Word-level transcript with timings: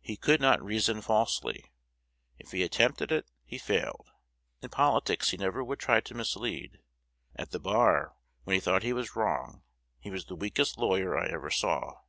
He 0.00 0.16
could 0.16 0.40
not 0.40 0.60
reason 0.60 1.00
falsely: 1.00 1.70
if 2.40 2.50
he 2.50 2.64
attempted 2.64 3.12
it, 3.12 3.30
he 3.44 3.56
failed. 3.56 4.10
In 4.62 4.68
politics 4.68 5.30
he 5.30 5.36
never 5.36 5.62
would 5.62 5.78
try 5.78 6.00
to 6.00 6.12
mislead. 6.16 6.80
At 7.36 7.52
the 7.52 7.60
bar, 7.60 8.16
when 8.42 8.54
he 8.54 8.60
thought 8.60 8.82
he 8.82 8.92
was 8.92 9.14
wrong, 9.14 9.62
he 10.00 10.10
was 10.10 10.24
the 10.24 10.34
weakest 10.34 10.76
lawyer 10.76 11.16
I 11.16 11.28
ever 11.28 11.50
saw. 11.50 12.00